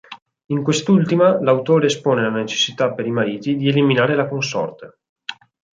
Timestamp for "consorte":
4.27-4.95